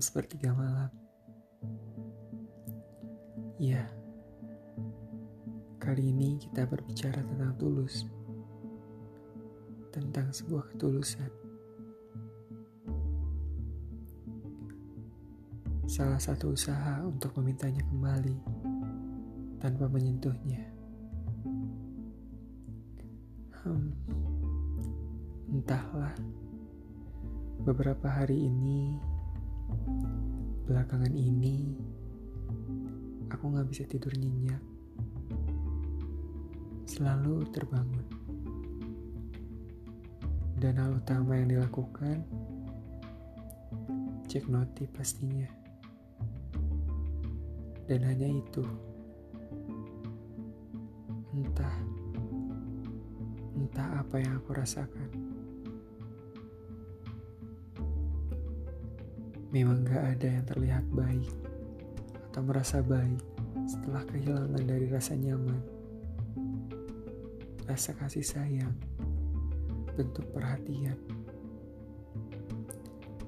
[0.00, 0.88] sepertiga malam.
[3.60, 3.84] Ya,
[5.76, 8.08] kali ini kita berbicara tentang tulus,
[9.92, 11.28] tentang sebuah ketulusan.
[15.84, 18.36] Salah satu usaha untuk memintanya kembali
[19.60, 20.64] tanpa menyentuhnya.
[23.60, 23.92] Hmm,
[25.52, 26.16] entahlah.
[27.60, 28.96] Beberapa hari ini,
[30.70, 31.74] belakangan ini,
[33.30, 34.62] aku gak bisa tidur nyenyak.
[36.86, 38.06] Selalu terbangun.
[40.60, 42.22] Dan hal utama yang dilakukan,
[44.30, 45.48] cek notif pastinya.
[47.90, 48.62] Dan hanya itu.
[51.34, 51.76] Entah,
[53.58, 55.29] entah apa yang aku rasakan.
[59.50, 61.26] Memang gak ada yang terlihat baik
[62.30, 63.18] atau merasa baik
[63.66, 65.58] setelah kehilangan dari rasa nyaman,
[67.66, 68.74] rasa kasih sayang,
[69.98, 70.94] bentuk perhatian,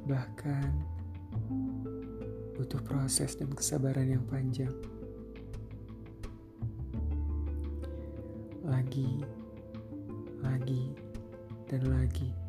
[0.06, 0.70] bahkan
[2.54, 4.70] butuh proses dan kesabaran yang panjang.
[8.62, 9.26] Lagi,
[10.38, 10.94] lagi,
[11.66, 12.41] dan lagi.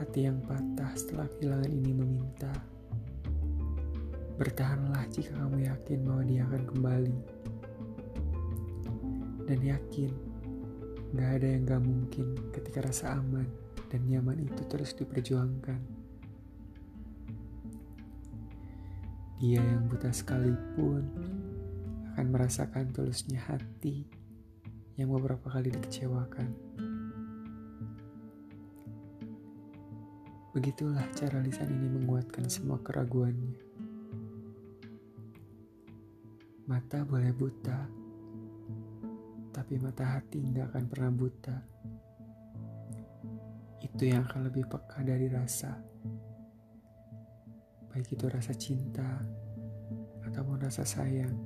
[0.00, 2.48] Hati yang patah setelah kehilangan ini meminta.
[4.40, 7.18] Bertahanlah jika kamu yakin bahwa dia akan kembali.
[9.44, 10.08] Dan yakin,
[11.12, 13.44] gak ada yang gak mungkin ketika rasa aman
[13.92, 15.84] dan nyaman itu terus diperjuangkan.
[19.36, 21.04] Dia yang buta sekalipun
[22.16, 24.08] akan merasakan tulusnya hati
[24.96, 26.56] yang beberapa kali dikecewakan.
[30.60, 33.56] Begitulah cara lisan ini menguatkan semua keraguannya.
[36.68, 37.88] Mata boleh buta,
[39.56, 41.56] tapi mata hati nggak akan pernah buta.
[43.80, 45.80] Itu yang akan lebih peka dari rasa.
[47.88, 49.16] Baik itu rasa cinta
[50.28, 51.40] ataupun rasa sayang.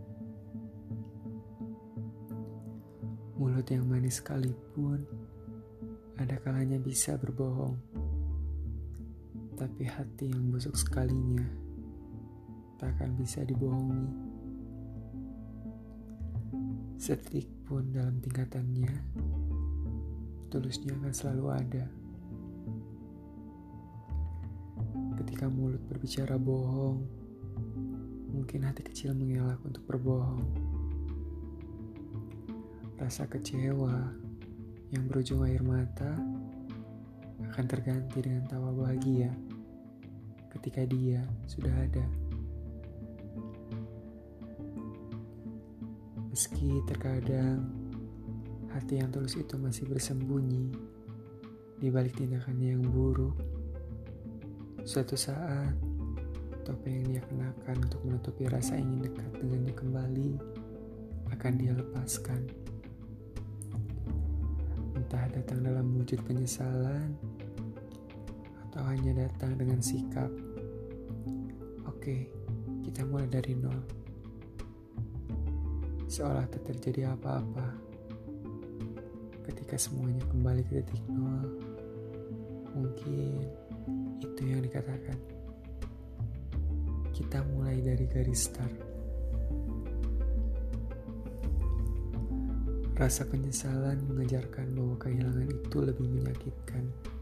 [3.39, 5.07] Mulut yang manis sekalipun
[6.19, 7.94] ada kalanya bisa berbohong
[9.55, 11.47] tapi hati yang busuk sekalinya
[12.79, 14.11] tak akan bisa dibohongi.
[16.99, 18.91] Setik pun dalam tingkatannya,
[20.51, 21.85] tulusnya akan selalu ada.
[25.23, 27.07] Ketika mulut berbicara bohong,
[28.35, 30.43] mungkin hati kecil mengelak untuk berbohong.
[32.99, 34.11] Rasa kecewa
[34.91, 36.44] yang berujung air mata
[37.55, 39.31] akan terganti dengan tawa bahagia
[40.59, 42.03] ketika dia sudah ada.
[46.35, 47.63] Meski terkadang
[48.75, 50.75] hati yang tulus itu masih bersembunyi
[51.79, 53.39] di balik tindakannya yang buruk,
[54.83, 55.79] suatu saat
[56.67, 60.31] topeng yang dia kenakan untuk menutupi rasa ingin dekat dengannya kembali
[61.31, 62.51] akan dia lepaskan.
[64.99, 67.34] Entah datang dalam wujud penyesalan
[68.75, 70.27] atau hanya datang dengan sikap
[71.87, 72.27] Oke,
[72.85, 73.81] kita mulai dari nol.
[76.05, 77.71] Seolah tak terjadi apa-apa.
[79.47, 81.49] Ketika semuanya kembali ke titik nol,
[82.77, 83.49] mungkin
[84.21, 85.17] itu yang dikatakan.
[87.17, 88.77] Kita mulai dari garis start.
[93.01, 97.14] Rasa penyesalan mengajarkan bahwa kehilangan itu lebih menyakitkan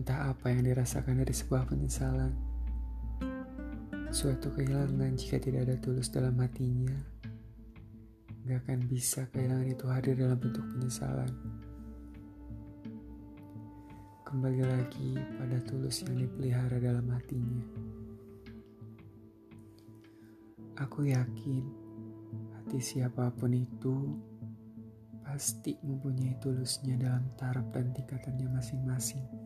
[0.00, 2.32] Entah apa yang dirasakan dari sebuah penyesalan.
[4.08, 6.96] Suatu kehilangan jika tidak ada tulus dalam hatinya,
[8.48, 11.28] gak akan bisa kehilangan itu hadir dalam bentuk penyesalan.
[14.24, 17.60] Kembali lagi pada tulus yang dipelihara dalam hatinya.
[20.80, 21.60] Aku yakin
[22.56, 24.16] hati siapa pun itu
[25.20, 29.39] pasti mempunyai tulusnya dalam taraf dan tingkatannya masing-masing.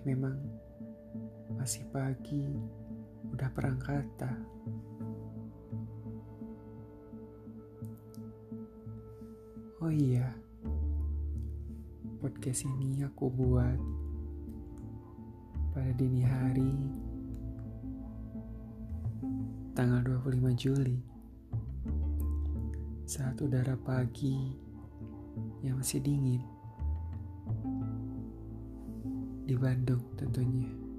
[0.00, 0.32] Memang,
[1.60, 2.48] masih pagi,
[3.28, 4.32] udah perang kata.
[9.84, 10.32] Oh iya,
[12.20, 13.80] podcast ini aku buat
[15.76, 16.72] pada dini hari
[19.76, 21.00] tanggal 25 Juli.
[23.04, 24.52] Saat udara pagi
[25.60, 26.59] yang masih dingin
[29.50, 30.89] di Bandung tentunya.